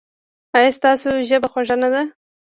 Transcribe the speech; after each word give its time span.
ایا 0.57 0.71
ستاسو 0.77 1.09
ژبه 1.29 1.47
خوږه 1.51 1.75
نه 1.83 1.89
ده؟ 1.93 2.01